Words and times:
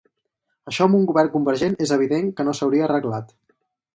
Això 0.71 0.87
amb 0.89 0.97
un 0.99 1.03
govern 1.09 1.29
convergent 1.33 1.77
és 1.87 1.93
evident 1.97 2.33
que 2.39 2.45
no 2.47 2.57
s’hauria 2.61 2.87
arreglat. 2.87 3.37